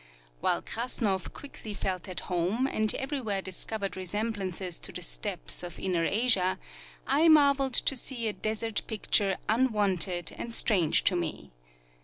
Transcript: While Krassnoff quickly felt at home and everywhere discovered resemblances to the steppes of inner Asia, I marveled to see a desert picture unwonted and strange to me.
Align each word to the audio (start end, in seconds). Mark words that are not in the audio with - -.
While 0.39 0.63
Krassnoff 0.63 1.31
quickly 1.31 1.75
felt 1.75 2.09
at 2.09 2.21
home 2.21 2.65
and 2.65 2.91
everywhere 2.95 3.39
discovered 3.39 3.95
resemblances 3.95 4.79
to 4.79 4.91
the 4.91 5.03
steppes 5.03 5.61
of 5.61 5.77
inner 5.77 6.03
Asia, 6.05 6.57
I 7.05 7.27
marveled 7.27 7.75
to 7.75 7.95
see 7.95 8.27
a 8.27 8.33
desert 8.33 8.81
picture 8.87 9.37
unwonted 9.47 10.33
and 10.39 10.55
strange 10.55 11.03
to 11.03 11.15
me. 11.15 11.51